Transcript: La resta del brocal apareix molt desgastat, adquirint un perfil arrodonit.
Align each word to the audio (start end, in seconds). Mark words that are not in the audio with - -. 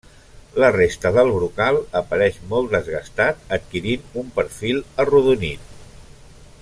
La 0.61 0.69
resta 0.75 1.11
del 1.17 1.29
brocal 1.35 1.77
apareix 1.99 2.39
molt 2.53 2.73
desgastat, 2.77 3.45
adquirint 3.59 4.09
un 4.23 4.33
perfil 4.39 4.83
arrodonit. 5.05 5.71